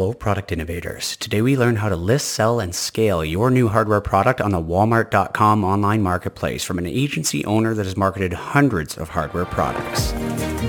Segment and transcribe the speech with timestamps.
[0.00, 1.14] Hello, product innovators.
[1.18, 4.58] Today we learn how to list, sell, and scale your new hardware product on the
[4.58, 10.12] walmart.com online marketplace from an agency owner that has marketed hundreds of hardware products.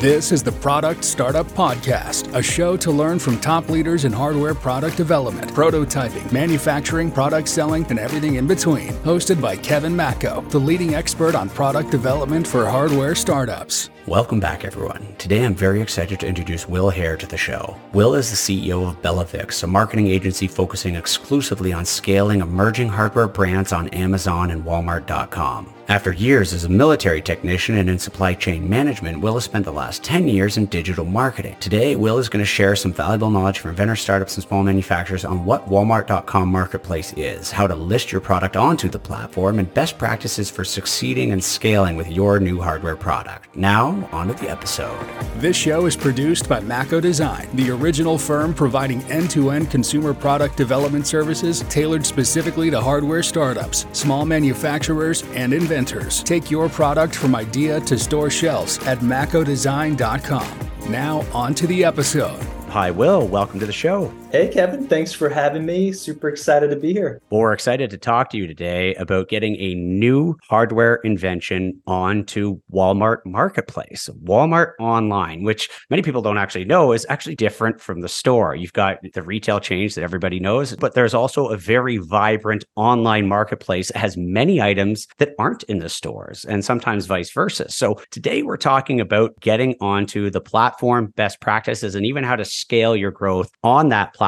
[0.01, 4.53] This is the Product Startup Podcast, a show to learn from top leaders in hardware
[4.53, 8.89] product development, prototyping, manufacturing, product selling, and everything in between.
[9.05, 13.91] Hosted by Kevin Mako, the leading expert on product development for hardware startups.
[14.07, 15.15] Welcome back, everyone.
[15.19, 17.77] Today I'm very excited to introduce Will Haire to the show.
[17.93, 23.27] Will is the CEO of Bellavix, a marketing agency focusing exclusively on scaling emerging hardware
[23.27, 25.71] brands on Amazon and Walmart.com.
[25.87, 29.73] After years as a military technician and in supply chain management, Will has spent the
[29.73, 31.57] last 10 years in digital marketing.
[31.59, 35.25] Today, Will is going to share some valuable knowledge from inventor startups and small manufacturers
[35.25, 39.97] on what Walmart.com marketplace is, how to list your product onto the platform, and best
[39.97, 43.53] practices for succeeding and scaling with your new hardware product.
[43.57, 45.07] Now, on to the episode.
[45.37, 51.07] This show is produced by Mako Design, the original firm providing end-to-end consumer product development
[51.07, 56.23] services tailored specifically to hardware startups, small manufacturers, and inventors inventors.
[56.23, 60.69] Take your product from idea to store shelves at makodesign.com.
[60.89, 62.41] Now, on to the episode.
[62.69, 63.27] Hi, Will.
[63.27, 64.13] Welcome to the show.
[64.31, 64.87] Hey, Kevin.
[64.87, 65.91] Thanks for having me.
[65.91, 67.19] Super excited to be here.
[67.29, 72.61] Well, we're excited to talk to you today about getting a new hardware invention onto
[72.71, 78.07] Walmart Marketplace, Walmart Online, which many people don't actually know is actually different from the
[78.07, 78.55] store.
[78.55, 83.27] You've got the retail chains that everybody knows, but there's also a very vibrant online
[83.27, 87.69] marketplace that has many items that aren't in the stores and sometimes vice versa.
[87.69, 92.45] So today we're talking about getting onto the platform, best practices, and even how to
[92.45, 94.20] scale your growth on that platform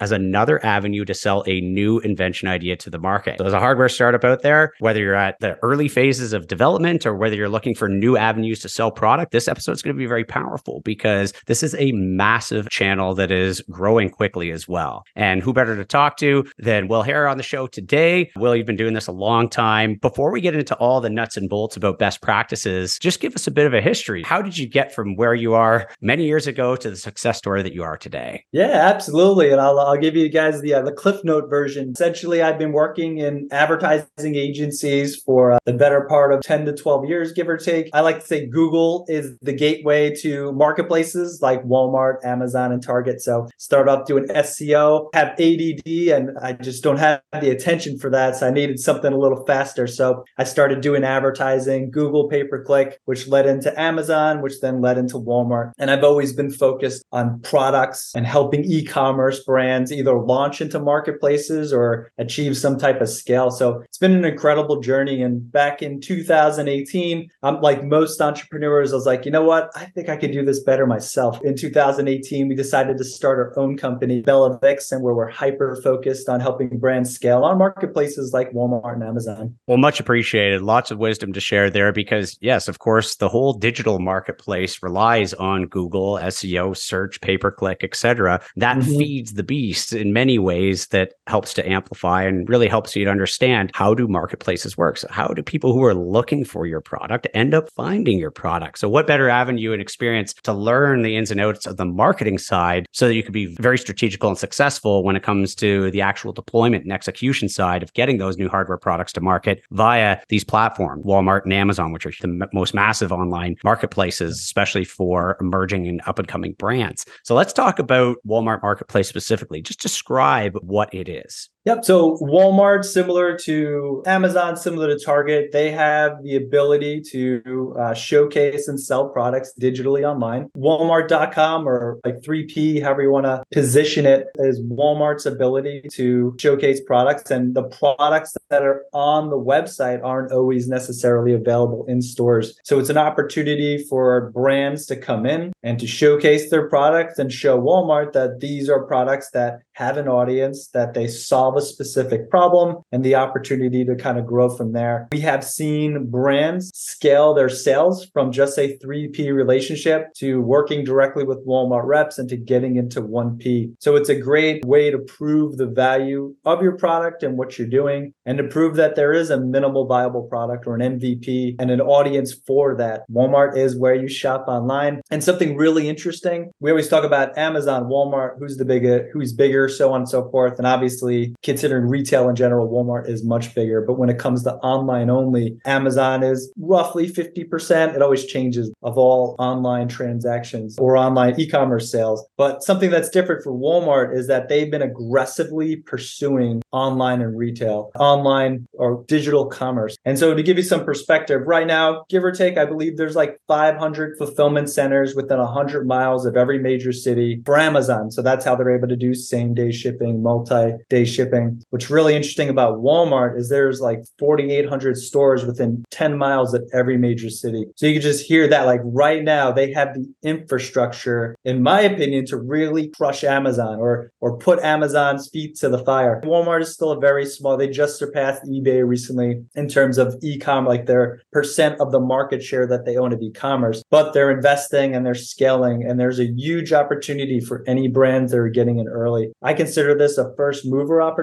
[0.00, 3.38] as another avenue to sell a new invention idea to the market.
[3.38, 7.06] So, as a hardware startup out there, whether you're at the early phases of development
[7.06, 9.98] or whether you're looking for new avenues to sell product, this episode is going to
[9.98, 15.04] be very powerful because this is a massive channel that is growing quickly as well.
[15.16, 18.30] And who better to talk to than Will Haire on the show today?
[18.36, 19.96] Will, you've been doing this a long time.
[20.00, 23.46] Before we get into all the nuts and bolts about best practices, just give us
[23.46, 24.22] a bit of a history.
[24.22, 27.62] How did you get from where you are many years ago to the success story
[27.62, 28.44] that you are today?
[28.52, 31.92] Yeah, absolutely absolutely, and I'll I'll give you guys the uh, the Cliff Note version.
[31.94, 36.72] Essentially, I've been working in advertising agencies for uh, the better part of ten to
[36.72, 37.88] twelve years, give or take.
[37.92, 43.20] I like to say Google is the gateway to marketplaces like Walmart, Amazon, and Target.
[43.20, 48.10] So start off doing SEO, have ADD, and I just don't have the attention for
[48.10, 48.36] that.
[48.36, 49.86] So I needed something a little faster.
[49.86, 54.80] So I started doing advertising, Google pay per click, which led into Amazon, which then
[54.80, 55.72] led into Walmart.
[55.78, 60.78] And I've always been focused on products and helping e-commerce e-commerce brands either launch into
[60.78, 63.50] marketplaces or achieve some type of scale.
[63.50, 65.22] So it's been an incredible journey.
[65.22, 69.70] And back in 2018, I'm like most entrepreneurs, I was like, you know what?
[69.76, 71.40] I think I could do this better myself.
[71.42, 76.28] In 2018, we decided to start our own company, Bellavix, and where we're hyper focused
[76.28, 79.56] on helping brands scale on marketplaces like Walmart and Amazon.
[79.66, 80.62] Well, much appreciated.
[80.62, 85.34] Lots of wisdom to share there because, yes, of course, the whole digital marketplace relies
[85.34, 88.40] on Google, SEO, search, pay per click, etc.
[88.56, 88.98] That mm-hmm.
[88.98, 93.04] feeds feeds the beast in many ways that helps to amplify and really helps you
[93.04, 94.96] to understand how do marketplaces work.
[94.96, 98.78] So how do people who are looking for your product end up finding your product?
[98.78, 102.38] So what better avenue and experience to learn the ins and outs of the marketing
[102.38, 106.00] side so that you can be very strategical and successful when it comes to the
[106.00, 110.44] actual deployment and execution side of getting those new hardware products to market via these
[110.44, 116.00] platforms, Walmart and Amazon, which are the most massive online marketplaces, especially for emerging and
[116.06, 117.04] up and coming brands.
[117.22, 119.60] So let's talk about Walmart Marketplace specifically.
[119.60, 121.50] Just describe what it is.
[121.66, 121.84] Yep.
[121.84, 128.66] So Walmart, similar to Amazon, similar to Target, they have the ability to uh, showcase
[128.66, 130.48] and sell products digitally online.
[130.56, 136.80] Walmart.com or like 3P, however you want to position it, is Walmart's ability to showcase
[136.80, 137.30] products.
[137.30, 142.58] And the products that are on the website aren't always necessarily available in stores.
[142.64, 147.30] So it's an opportunity for brands to come in and to showcase their products and
[147.30, 151.66] show Walmart that these are products that have an audience, that they solve solve a
[151.66, 155.08] specific problem and the opportunity to kind of grow from there.
[155.12, 161.24] We have seen brands scale their sales from just a 3P relationship to working directly
[161.24, 163.74] with Walmart reps and to getting into 1P.
[163.80, 167.68] So it's a great way to prove the value of your product and what you're
[167.68, 171.70] doing and to prove that there is a minimal viable product or an MVP and
[171.70, 173.02] an audience for that.
[173.10, 175.00] Walmart is where you shop online.
[175.10, 179.68] And something really interesting, we always talk about Amazon, Walmart, who's the bigger, who's bigger,
[179.68, 180.58] so on and so forth.
[180.58, 183.80] And obviously considering retail in general, Walmart is much bigger.
[183.80, 187.94] But when it comes to online only, Amazon is roughly 50%.
[187.94, 192.26] It always changes of all online transactions or online e commerce sales.
[192.36, 197.90] But something that's different for Walmart is that they've been aggressively pursuing online and retail,
[197.98, 199.96] online or digital commerce.
[200.04, 203.16] And so to give you some perspective, right now, give or take, I believe there's
[203.16, 208.10] like 500 fulfillment centers within 100 miles of every major city for Amazon.
[208.10, 211.29] So that's how they're able to do same day shipping, multi day shipping.
[211.70, 216.96] What's really interesting about Walmart is there's like 4,800 stores within 10 miles of every
[216.96, 217.66] major city.
[217.76, 221.80] So you can just hear that like right now they have the infrastructure, in my
[221.80, 226.20] opinion, to really crush Amazon or or put Amazon's feet to the fire.
[226.24, 230.66] Walmart is still a very small, they just surpassed eBay recently in terms of e-com,
[230.66, 234.94] like their percent of the market share that they own of e-commerce, but they're investing
[234.94, 238.88] and they're scaling and there's a huge opportunity for any brands that are getting in
[238.88, 239.30] early.
[239.42, 241.19] I consider this a first mover opportunity.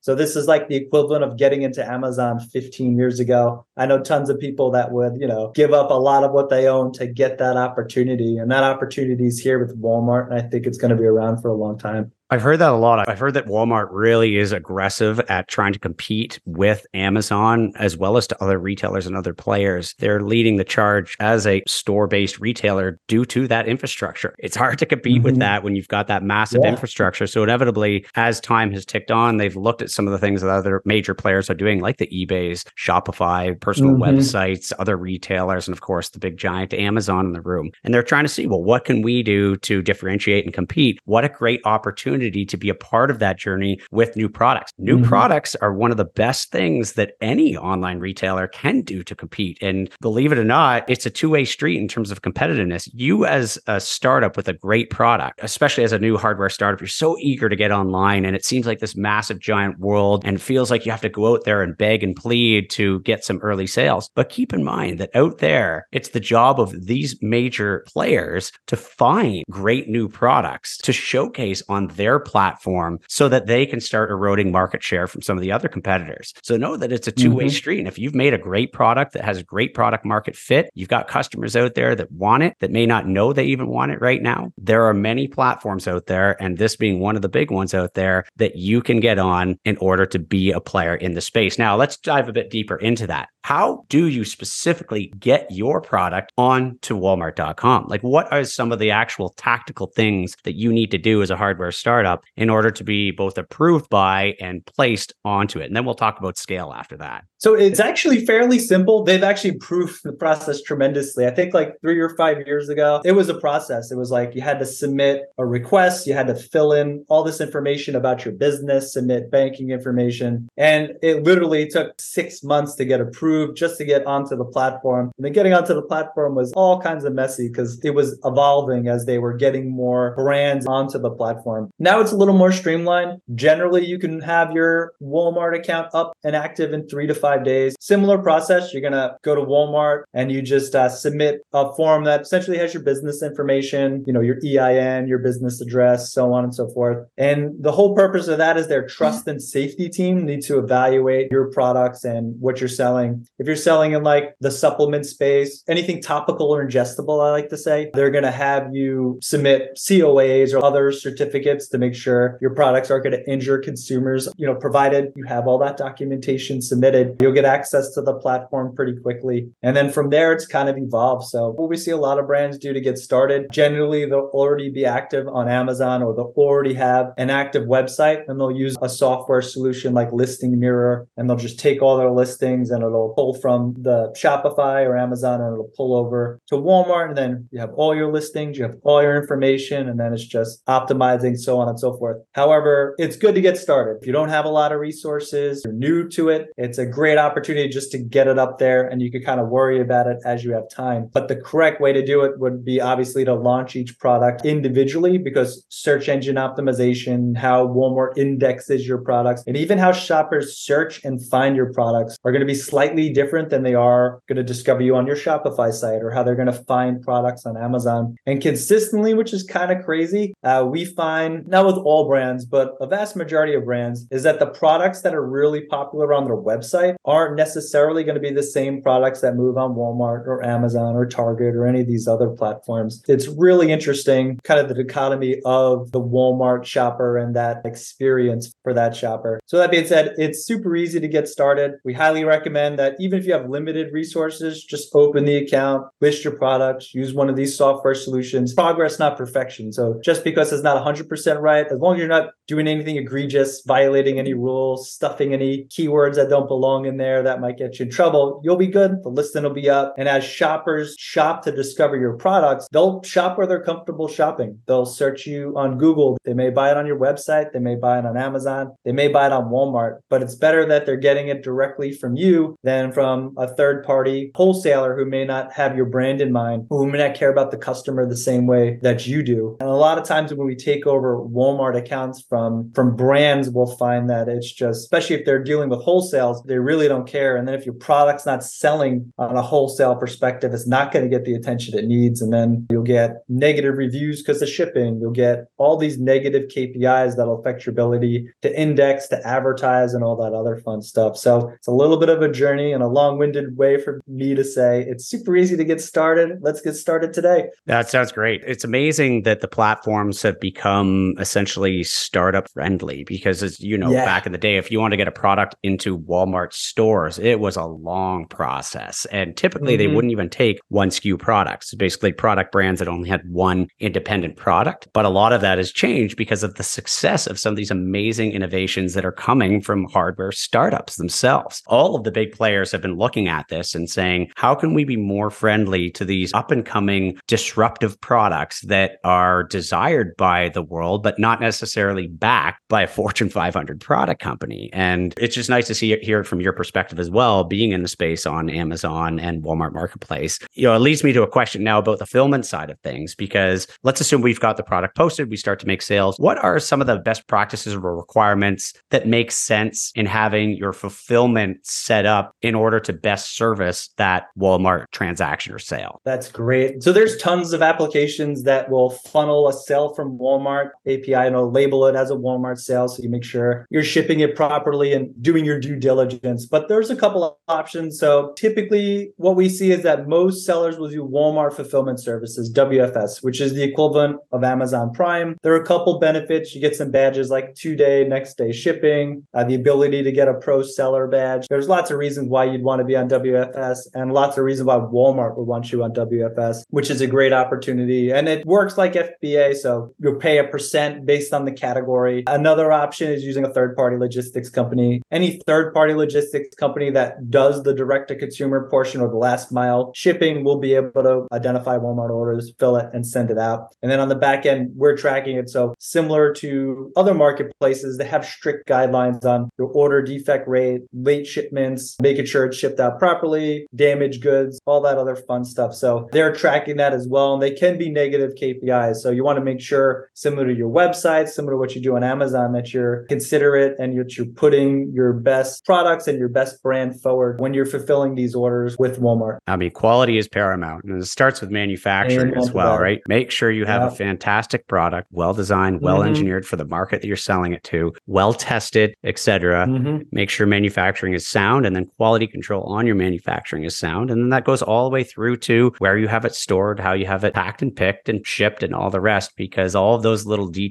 [0.00, 3.64] So this is like the equivalent of getting into Amazon 15 years ago.
[3.76, 6.50] I know tons of people that would, you know, give up a lot of what
[6.50, 8.38] they own to get that opportunity.
[8.38, 10.30] And that opportunity is here with Walmart.
[10.30, 12.12] And I think it's going to be around for a long time.
[12.32, 13.06] I've heard that a lot.
[13.10, 18.16] I've heard that Walmart really is aggressive at trying to compete with Amazon as well
[18.16, 19.94] as to other retailers and other players.
[19.98, 24.34] They're leading the charge as a store based retailer due to that infrastructure.
[24.38, 25.24] It's hard to compete mm-hmm.
[25.24, 26.70] with that when you've got that massive yeah.
[26.70, 27.26] infrastructure.
[27.26, 30.48] So, inevitably, as time has ticked on, they've looked at some of the things that
[30.48, 34.04] other major players are doing, like the eBays, Shopify, personal mm-hmm.
[34.04, 37.72] websites, other retailers, and of course, the big giant Amazon in the room.
[37.84, 40.98] And they're trying to see, well, what can we do to differentiate and compete?
[41.04, 44.72] What a great opportunity opportunity to be a part of that journey with new products.
[44.78, 45.08] New mm-hmm.
[45.08, 49.58] products are one of the best things that any online retailer can do to compete.
[49.60, 52.88] And believe it or not, it's a two way street in terms of competitiveness.
[52.94, 56.88] You, as a startup with a great product, especially as a new hardware startup, you're
[56.88, 58.24] so eager to get online.
[58.24, 61.32] And it seems like this massive, giant world and feels like you have to go
[61.32, 64.08] out there and beg and plead to get some early sales.
[64.14, 68.76] But keep in mind that out there, it's the job of these major players to
[68.76, 74.10] find great new products to showcase on their their platform so that they can start
[74.10, 76.34] eroding market share from some of the other competitors.
[76.42, 77.50] So know that it's a two way mm-hmm.
[77.50, 77.78] street.
[77.78, 80.90] And if you've made a great product that has a great product market fit, you've
[80.90, 84.00] got customers out there that want it, that may not know they even want it
[84.00, 84.52] right now.
[84.58, 87.94] There are many platforms out there, and this being one of the big ones out
[87.94, 91.58] there that you can get on in order to be a player in the space.
[91.58, 93.30] Now, let's dive a bit deeper into that.
[93.44, 97.86] How do you specifically get your product onto walmart.com?
[97.88, 101.30] Like, what are some of the actual tactical things that you need to do as
[101.30, 102.01] a hardware startup?
[102.02, 105.66] Startup in order to be both approved by and placed onto it.
[105.66, 107.24] And then we'll talk about scale after that.
[107.38, 109.02] So it's actually fairly simple.
[109.02, 111.26] They've actually improved the process tremendously.
[111.26, 113.90] I think like three or five years ago, it was a process.
[113.90, 117.24] It was like you had to submit a request, you had to fill in all
[117.24, 120.48] this information about your business, submit banking information.
[120.56, 125.10] And it literally took six months to get approved just to get onto the platform.
[125.16, 128.86] And then getting onto the platform was all kinds of messy because it was evolving
[128.86, 131.70] as they were getting more brands onto the platform.
[131.82, 133.20] Now it's a little more streamlined.
[133.34, 137.74] Generally, you can have your Walmart account up and active in three to five days.
[137.80, 138.72] Similar process.
[138.72, 142.56] You're going to go to Walmart and you just uh, submit a form that essentially
[142.58, 146.68] has your business information, you know, your EIN, your business address, so on and so
[146.68, 147.04] forth.
[147.18, 151.32] And the whole purpose of that is their trust and safety team need to evaluate
[151.32, 153.26] your products and what you're selling.
[153.40, 157.58] If you're selling in like the supplement space, anything topical or ingestible, I like to
[157.58, 162.54] say, they're going to have you submit COAs or other certificates to make sure your
[162.54, 164.28] products aren't going to injure consumers.
[164.36, 168.74] You know, provided you have all that documentation submitted, you'll get access to the platform
[168.74, 169.50] pretty quickly.
[169.62, 171.26] And then from there, it's kind of evolved.
[171.26, 174.70] So what we see a lot of brands do to get started, generally they'll already
[174.70, 178.88] be active on Amazon or they'll already have an active website and they'll use a
[178.88, 183.34] software solution like Listing Mirror and they'll just take all their listings and it'll pull
[183.34, 187.08] from the Shopify or Amazon and it'll pull over to Walmart.
[187.08, 190.24] And then you have all your listings, you have all your information, and then it's
[190.24, 192.18] just optimizing so on and so forth.
[192.32, 193.98] However, it's good to get started.
[194.00, 197.18] If you don't have a lot of resources, you're new to it, it's a great
[197.18, 200.18] opportunity just to get it up there and you can kind of worry about it
[200.24, 201.10] as you have time.
[201.12, 205.18] But the correct way to do it would be obviously to launch each product individually
[205.18, 211.24] because search engine optimization, how Walmart indexes your products, and even how shoppers search and
[211.28, 214.82] find your products are going to be slightly different than they are going to discover
[214.82, 218.16] you on your Shopify site or how they're going to find products on Amazon.
[218.26, 222.74] And consistently, which is kind of crazy, uh, we find not with all brands, but
[222.80, 226.36] a vast majority of brands, is that the products that are really popular on their
[226.36, 230.96] website aren't necessarily going to be the same products that move on Walmart or Amazon
[230.96, 233.02] or Target or any of these other platforms.
[233.06, 238.72] It's really interesting, kind of the dichotomy of the Walmart shopper and that experience for
[238.72, 239.38] that shopper.
[239.44, 241.72] So, that being said, it's super easy to get started.
[241.84, 246.24] We highly recommend that even if you have limited resources, just open the account, list
[246.24, 248.54] your products, use one of these software solutions.
[248.54, 249.70] Progress, not perfection.
[249.70, 253.62] So, just because it's not 100% right, as long as you're not doing anything egregious,
[253.66, 257.86] violating any rules, stuffing any keywords that don't belong in there that might get you
[257.86, 259.02] in trouble, you'll be good.
[259.02, 259.94] The listing will be up.
[259.96, 264.58] And as shoppers shop to discover your products, they'll shop where they're comfortable shopping.
[264.66, 266.18] They'll search you on Google.
[266.24, 267.52] They may buy it on your website.
[267.52, 268.72] They may buy it on Amazon.
[268.84, 272.16] They may buy it on Walmart, but it's better that they're getting it directly from
[272.16, 276.66] you than from a third party wholesaler who may not have your brand in mind,
[276.70, 279.56] who may not care about the customer the same way that you do.
[279.60, 283.76] And a lot of times when we take over Walmart accounts from, from brands, we'll
[283.76, 287.36] find that it's just, especially if they're dealing with wholesales, they really don't care.
[287.36, 291.08] And then if your product's not selling on a wholesale perspective, it's not going to
[291.08, 292.20] get the attention it needs.
[292.20, 294.98] And then you'll get negative reviews because of shipping.
[295.00, 300.04] You'll get all these negative KPIs that'll affect your ability to index, to advertise, and
[300.04, 301.16] all that other fun stuff.
[301.16, 304.34] So it's a little bit of a journey and a long winded way for me
[304.34, 306.38] to say it's super easy to get started.
[306.40, 307.46] Let's get started today.
[307.66, 308.42] That sounds great.
[308.46, 314.04] It's amazing that the platforms have become essentially startup friendly because, as you know, yeah.
[314.04, 317.40] back in the day, if you want to get a product into Walmart stores, it
[317.40, 319.06] was a long process.
[319.06, 319.78] And typically, mm-hmm.
[319.78, 324.36] they wouldn't even take one SKU products, basically product brands that only had one independent
[324.36, 324.88] product.
[324.92, 327.70] But a lot of that has changed because of the success of some of these
[327.70, 331.62] amazing innovations that are coming from hardware startups themselves.
[331.66, 334.84] All of the big players have been looking at this and saying, how can we
[334.84, 340.62] be more friendly to these up and coming disruptive products that are desired by the
[340.62, 344.70] world, but not necessarily backed by a Fortune 500 product company?
[344.72, 347.82] And it's just nice to see hear it from your perspective as well, being in
[347.82, 350.38] the space on Amazon and Walmart Marketplace.
[350.54, 353.14] You know, it leads me to a question now about the fulfillment side of things,
[353.14, 356.18] because let's assume we've got the product posted, we start to make sales.
[356.18, 360.72] What are some of the best practices or requirements that make sense in having your
[360.72, 366.00] fulfillment set up in order to best service that Walmart transaction or sale?
[366.04, 366.82] That's great.
[366.82, 370.70] So there's tons of applications that will funnel a sale from Walmart
[371.02, 372.88] API and will label it as a Walmart sale.
[372.88, 376.46] So you make sure you're shipping it properly and doing your due diligence.
[376.46, 377.98] But there's a couple of options.
[377.98, 383.22] So typically what we see is that most sellers will do Walmart fulfillment services, WFS,
[383.22, 385.36] which is the equivalent of Amazon Prime.
[385.42, 386.54] There are a couple benefits.
[386.54, 390.28] You get some badges like two day, next day shipping, uh, the ability to get
[390.28, 391.46] a pro seller badge.
[391.48, 394.66] There's lots of reasons why you'd want to be on WFS and lots of reasons
[394.66, 398.12] why Walmart would want you on WFS, which is a great opportunity.
[398.12, 399.56] And it works like FBA.
[399.56, 402.24] So you'll pay a percent based on the category.
[402.26, 405.02] Another option is using a third party logistics company.
[405.10, 409.52] Any third party logistics company that does the direct to consumer portion or the last
[409.52, 413.74] mile shipping will be able to identify Walmart orders, fill it, and send it out.
[413.82, 415.48] And then on the back end, we're tracking it.
[415.48, 421.26] So similar to other marketplaces, they have strict guidelines on your order defect rate, late
[421.26, 425.74] shipments, making sure it's shipped out properly, damaged goods, all that other fun stuff.
[425.74, 427.34] So they're tracking that as well.
[427.34, 428.96] And they can be negative KPIs.
[428.96, 431.96] So you want to make sure, similar to your website, similar to what you do
[431.96, 436.62] on Amazon, that you're considerate and you're, you're putting your best products and your best
[436.62, 439.38] brand forward when you're fulfilling these orders with Walmart.
[439.46, 440.84] I mean, quality is paramount.
[440.84, 443.00] And it starts with manufacturing as well, right?
[443.08, 443.88] Make sure you have yeah.
[443.88, 446.08] a fantastic product, well designed, well mm-hmm.
[446.08, 449.66] engineered for the market that you're selling it to, well tested, etc.
[449.66, 450.02] Mm-hmm.
[450.12, 454.10] Make sure manufacturing is sound and then quality control on your manufacturing is sound.
[454.10, 456.92] And then that goes all the way through to where you have it stored, how
[456.92, 460.02] you have it packed and picked and shipped and all the rest, because all of
[460.02, 460.61] those little details,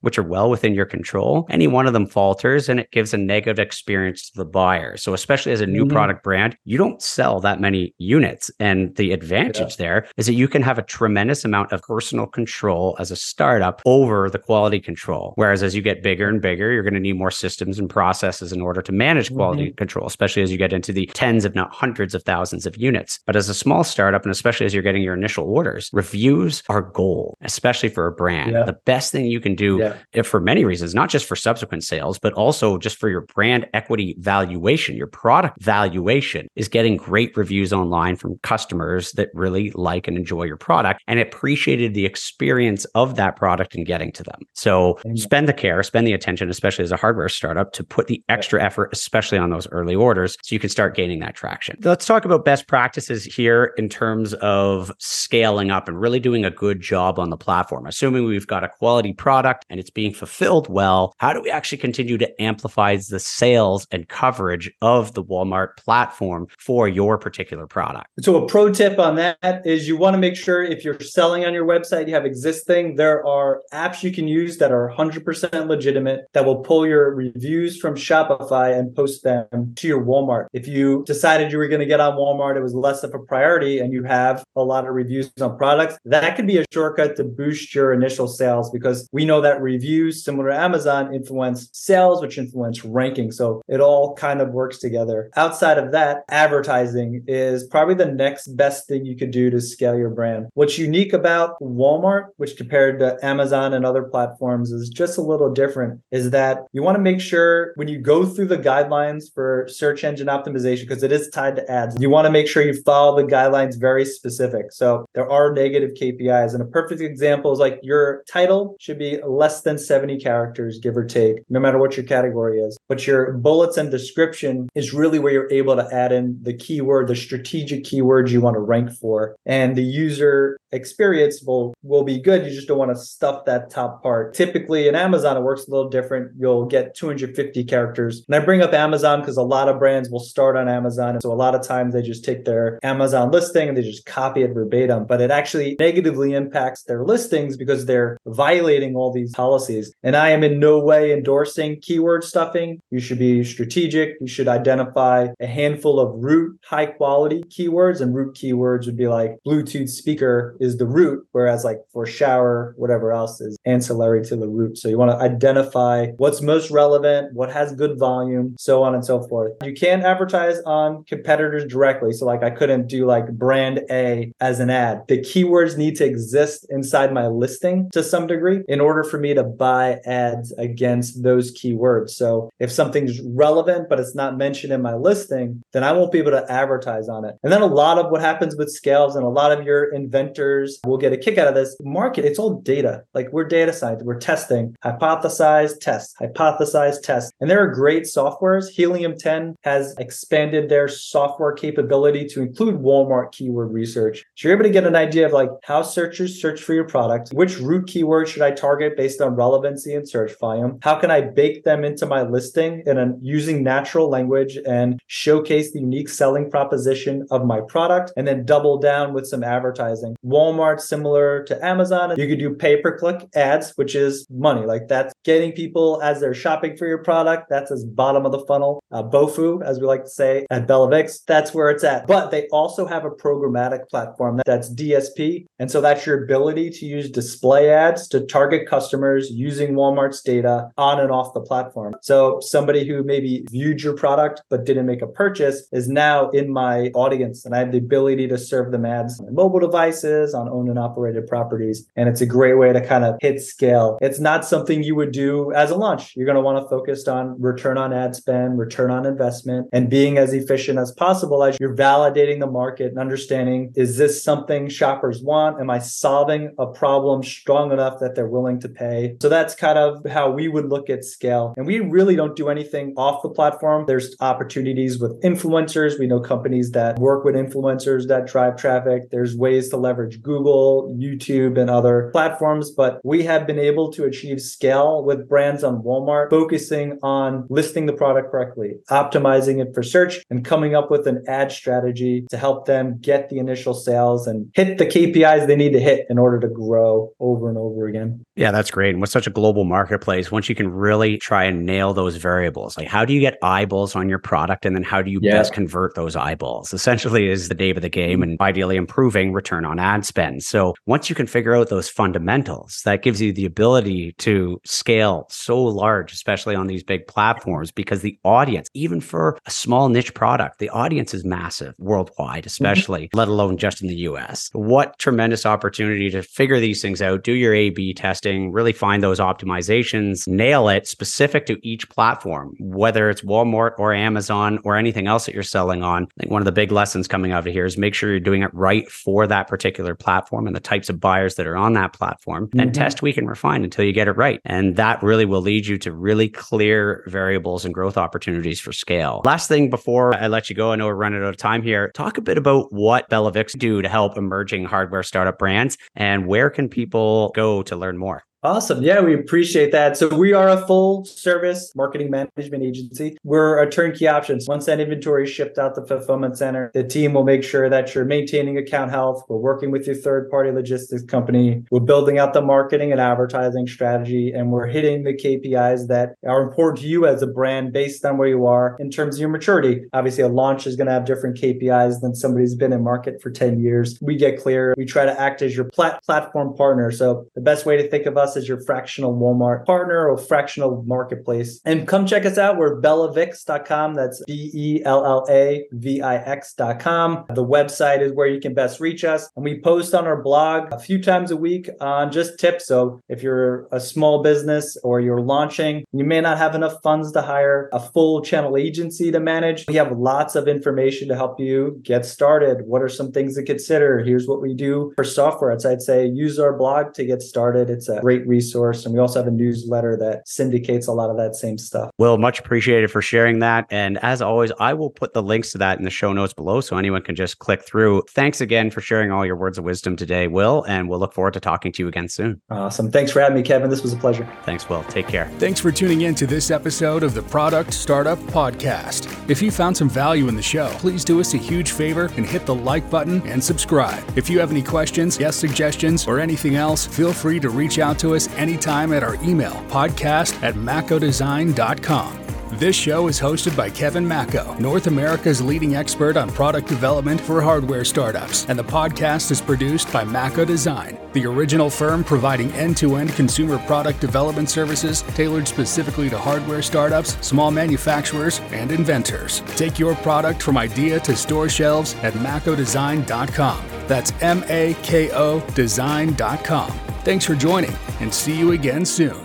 [0.00, 3.18] which are well within your control, any one of them falters and it gives a
[3.18, 4.96] negative experience to the buyer.
[4.96, 5.94] So, especially as a new mm-hmm.
[5.94, 8.50] product brand, you don't sell that many units.
[8.58, 9.76] And the advantage yeah.
[9.78, 13.82] there is that you can have a tremendous amount of personal control as a startup
[13.84, 15.32] over the quality control.
[15.36, 18.52] Whereas as you get bigger and bigger, you're going to need more systems and processes
[18.52, 19.76] in order to manage quality mm-hmm.
[19.76, 23.20] control, especially as you get into the tens, if not hundreds of thousands of units.
[23.26, 26.82] But as a small startup, and especially as you're getting your initial orders, reviews are
[26.82, 28.52] gold, especially for a brand.
[28.52, 28.64] Yeah.
[28.64, 29.96] The best thing you can do yeah.
[30.12, 33.66] if for many reasons, not just for subsequent sales, but also just for your brand
[33.74, 40.08] equity valuation, your product valuation is getting great reviews online from customers that really like
[40.08, 44.40] and enjoy your product and appreciated the experience of that product and getting to them.
[44.52, 48.22] So spend the care, spend the attention, especially as a hardware startup, to put the
[48.28, 51.76] extra effort, especially on those early orders, so you can start gaining that traction.
[51.82, 56.50] Let's talk about best practices here in terms of scaling up and really doing a
[56.50, 57.86] good job on the platform.
[57.86, 61.78] Assuming we've got a quality product and it's being fulfilled well, how do we actually
[61.78, 68.06] continue to amplify the sales and coverage of the Walmart platform for your particular product?
[68.20, 71.46] So, a pro tip on that is you want to make sure if you're selling
[71.46, 75.68] on your website, you have existing, there are apps you can use that are 100%
[75.68, 80.48] legitimate that will pull your reviews from Shopify and post them to your Walmart.
[80.52, 83.18] If you decided you were going to get on Walmart, it was less of a
[83.20, 87.16] priority, and you have a lot of reviews on products, that could be a shortcut
[87.16, 92.20] to boost your initial sales because we know that reviews, similar to Amazon, influence sales,
[92.20, 93.30] which influence ranking.
[93.30, 95.30] So it all kind of works together.
[95.36, 99.96] Outside of that, advertising is probably the next best thing you could do to scale
[99.96, 100.48] your brand.
[100.54, 105.52] What's unique about Walmart, which compared to Amazon and other platforms is just a little
[105.52, 109.68] different, is that you want to make sure when you go through the guidelines for
[109.70, 112.82] search engine optimization, because it is tied to ads, you want to make sure you
[112.82, 114.72] follow the guidelines very specific.
[114.72, 116.52] So there are negative KPIs.
[116.52, 120.96] And a perfect example is like your title should be less than 70 characters, give
[120.96, 122.76] or take, no matter what your category is.
[122.88, 127.08] But your bullets and description is really where you're able to add in the keyword,
[127.08, 129.36] the strategic keywords you want to rank for.
[129.46, 132.44] And the user experience will will be good.
[132.44, 134.34] You just don't want to stuff that top part.
[134.34, 136.32] Typically in Amazon, it works a little different.
[136.38, 138.24] You'll get 250 characters.
[138.28, 141.10] And I bring up Amazon because a lot of brands will start on Amazon.
[141.10, 144.06] And so a lot of times they just take their Amazon listing and they just
[144.06, 145.06] copy it verbatim.
[145.06, 149.92] But it actually negatively impacts their listings because they're violating all these policies.
[150.02, 152.80] And I am in no way endorsing keyword stuffing.
[152.90, 154.16] You should be strategic.
[154.20, 158.00] You should identify a handful of root high quality keywords.
[158.00, 162.74] And root keywords would be like Bluetooth speaker is the root, whereas like for shower,
[162.76, 164.78] whatever else is ancillary to the root.
[164.78, 169.04] So you want to identify what's most relevant, what has good volume, so on and
[169.04, 169.52] so forth.
[169.62, 172.12] You can advertise on competitors directly.
[172.12, 175.02] So like I couldn't do like brand A as an ad.
[175.08, 179.32] The keywords need to exist inside my listing to some degree in order for me
[179.32, 182.10] to buy ads against those keywords.
[182.10, 186.18] So if something's relevant but it's not mentioned in my listing, then I won't be
[186.18, 187.36] able to advertise on it.
[187.44, 190.80] And then a lot of what happens with scales and a lot of your inventors
[190.84, 192.24] will get a kick out of this market.
[192.24, 193.04] It's all data.
[193.14, 197.32] Like we're data scientists, we're testing, hypothesize, test, hypothesize, test.
[197.40, 198.68] And there are great softwares.
[198.68, 204.24] Helium 10 has expanded their software capability to include Walmart keyword research.
[204.34, 207.28] So you're able to get an idea of like how searchers search for your product,
[207.28, 208.63] which root keyword should I target
[208.96, 210.78] based on relevancy and search volume?
[210.82, 215.80] How can I bake them into my listing and using natural language and showcase the
[215.80, 220.16] unique selling proposition of my product and then double down with some advertising.
[220.24, 224.64] Walmart, similar to Amazon, you could do pay per click ads, which is money.
[224.66, 227.48] Like that's getting people as they're shopping for your product.
[227.50, 228.82] That's as bottom of the funnel.
[228.90, 232.06] Uh, BOFU, as we like to say at Bellavix, that's where it's at.
[232.06, 235.46] But they also have a programmatic platform that's DSP.
[235.58, 240.70] And so that's your ability to use display ads to target customers using Walmart's data
[240.78, 241.94] on and off the platform.
[242.02, 246.52] So somebody who maybe viewed your product but didn't make a purchase is now in
[246.52, 247.44] my audience.
[247.44, 250.78] And I have the ability to serve them ads on mobile devices, on owned and
[250.78, 251.86] operated properties.
[251.96, 253.98] And it's a great way to kind of hit scale.
[254.00, 256.14] It's not something you would do as a launch.
[256.16, 259.90] You're going to want to focus on return on ad spend, return on investment, and
[259.90, 264.68] being as efficient as possible as you're validating the market and understanding is this something
[264.68, 265.60] shoppers want?
[265.60, 269.16] Am I solving a problem strong enough that they're willing to pay?
[269.20, 271.54] So that's kind of how we would look at scale.
[271.56, 273.84] And we really don't do anything off the platform.
[273.86, 275.98] There's opportunities with influencers.
[275.98, 279.10] We know companies that work with influencers that drive traffic.
[279.10, 282.70] There's ways to leverage Google, YouTube, and other platforms.
[282.70, 287.86] But we have been able to achieve scale with brands on Walmart, focusing on listing
[287.86, 292.36] the product correctly, optimizing it for search, and coming up with an ad strategy to
[292.36, 296.18] help them get the initial sales and hit the KPIs they need to hit in
[296.18, 298.24] order to grow over and over again.
[298.36, 298.90] Yeah, that's great.
[298.90, 302.76] And with such a global marketplace, once you can really try and nail those variables,
[302.76, 305.34] like how do you get eyeballs on your product and then how do you Yeah.
[305.34, 306.74] best convert those eyeballs?
[306.74, 308.30] Essentially is the name of the game mm-hmm.
[308.30, 310.42] and ideally improving return on ad spend.
[310.42, 315.26] So once you can figure out those fundamentals, that gives you the ability to scale
[315.30, 320.14] so large, especially on these big platforms, because the audience, even for a small niche
[320.14, 322.46] product, the audience is massive worldwide, mm-hmm.
[322.48, 324.50] especially, let alone just in the US.
[324.54, 329.02] What tremendous opportunity to figure these things out, do your A B testing, really find
[329.02, 335.06] those optimizations, nail it specific to each platform, whether it's Walmart or Amazon or anything
[335.06, 336.04] else that you're selling on.
[336.04, 338.20] I think one of the big lessons coming out of here is make sure you're
[338.20, 341.74] doing it right for that particular platform and the types of buyers that are on
[341.74, 342.74] that platform and Mhm.
[342.74, 344.40] test, tweak, and refine until you get it right.
[344.44, 349.20] And that really will lead you to really clear variables and growth opportunities for scale.
[349.24, 351.90] Last thing before I let you go, I know we're running out of time here.
[351.94, 356.48] Talk a bit about what Bellavix do to help emerging hardware startup brands and where
[356.50, 358.13] can people go to learn more?
[358.44, 358.82] Awesome.
[358.82, 359.96] Yeah, we appreciate that.
[359.96, 363.16] So we are a full service marketing management agency.
[363.24, 364.46] We're a turnkey options.
[364.46, 367.94] Once that inventory is shipped out the fulfillment center, the team will make sure that
[367.94, 369.24] you're maintaining account health.
[369.30, 371.64] We're working with your third party logistics company.
[371.70, 376.42] We're building out the marketing and advertising strategy, and we're hitting the KPIs that are
[376.42, 379.30] important to you as a brand based on where you are in terms of your
[379.30, 379.84] maturity.
[379.94, 383.22] Obviously, a launch is going to have different KPIs than somebody who's been in market
[383.22, 383.98] for 10 years.
[384.02, 384.74] We get clear.
[384.76, 386.90] We try to act as your plat- platform partner.
[386.90, 390.82] So the best way to think of us as your fractional Walmart partner or fractional
[390.86, 391.60] marketplace.
[391.64, 392.56] And come check us out.
[392.56, 393.94] We're bellavix.com.
[393.94, 397.26] That's B E L L A V I X.com.
[397.34, 399.28] The website is where you can best reach us.
[399.36, 402.66] And we post on our blog a few times a week on just tips.
[402.66, 407.12] So if you're a small business or you're launching, you may not have enough funds
[407.12, 409.66] to hire a full channel agency to manage.
[409.68, 412.66] We have lots of information to help you get started.
[412.66, 414.00] What are some things to consider?
[414.00, 415.58] Here's what we do for software.
[415.58, 417.70] So I'd say use our blog to get started.
[417.70, 418.84] It's a great resource.
[418.84, 421.90] And we also have a newsletter that syndicates a lot of that same stuff.
[421.98, 423.66] Will, much appreciated for sharing that.
[423.70, 426.60] And as always, I will put the links to that in the show notes below
[426.60, 428.02] so anyone can just click through.
[428.10, 430.64] Thanks again for sharing all your words of wisdom today, Will.
[430.64, 432.40] And we'll look forward to talking to you again soon.
[432.50, 432.90] Awesome.
[432.90, 433.70] Thanks for having me, Kevin.
[433.70, 434.28] This was a pleasure.
[434.44, 434.84] Thanks, Will.
[434.84, 435.30] Take care.
[435.38, 439.10] Thanks for tuning in to this episode of the Product Startup Podcast.
[439.28, 442.26] If you found some value in the show, please do us a huge favor and
[442.26, 444.02] hit the like button and subscribe.
[444.16, 447.98] If you have any questions, guest suggestions, or anything else, feel free to reach out
[447.98, 452.20] to us anytime at our email, podcast at makodesign.com.
[452.52, 457.40] This show is hosted by Kevin Mako, North America's leading expert on product development for
[457.40, 462.76] hardware startups, and the podcast is produced by Mako Design, the original firm providing end
[462.76, 469.42] to end consumer product development services tailored specifically to hardware startups, small manufacturers, and inventors.
[469.56, 473.64] Take your product from idea to store shelves at makodesign.com.
[473.88, 476.83] That's M A K O design.com.
[477.04, 479.23] Thanks for joining, and see you again soon.